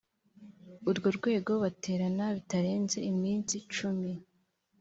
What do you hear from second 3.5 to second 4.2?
cumi